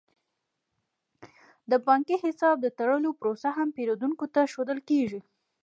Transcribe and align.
د 1.71 1.73
بانکي 1.87 2.15
حساب 2.23 2.55
د 2.61 2.67
تړلو 2.79 3.09
پروسه 3.19 3.49
هم 3.57 3.67
پیرودونکو 3.77 4.25
ته 4.33 4.41
ښودل 4.51 4.79
کیږي. 4.89 5.21